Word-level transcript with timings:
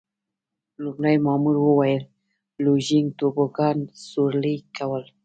لومړي 0.83 1.15
مامور 1.25 1.57
وویل: 1.61 2.03
لوژینګ، 2.63 3.07
توبوګان 3.19 3.77
سورلي 4.09 4.55
کول. 4.77 5.03